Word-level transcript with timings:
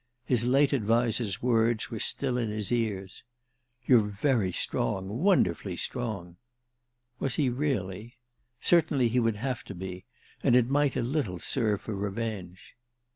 His 0.25 0.45
late 0.45 0.73
adviser's 0.73 1.43
words 1.43 1.91
were 1.91 1.99
still 1.99 2.35
in 2.39 2.49
his 2.49 2.71
ears—"You're 2.71 4.01
very 4.01 4.51
strong, 4.51 5.19
wonderfully 5.21 5.75
strong." 5.75 6.37
Was 7.19 7.35
he 7.35 7.49
really? 7.49 8.17
Certainly 8.59 9.09
he 9.09 9.19
would 9.19 9.35
have 9.35 9.61
to 9.65 9.75
be, 9.75 10.05
and 10.41 10.55
it 10.55 10.67
might 10.71 10.95
a 10.95 11.03
little 11.03 11.37
serve 11.37 11.81
for 11.81 11.93
revenge. 11.93 12.75